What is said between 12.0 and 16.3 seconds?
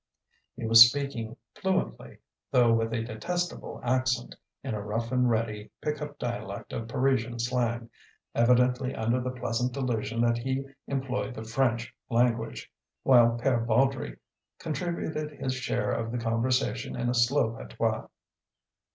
language, while Pere Baudry contributed his share of the